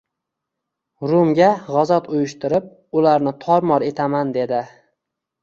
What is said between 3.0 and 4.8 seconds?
ularni tor-mor etaman”, dedi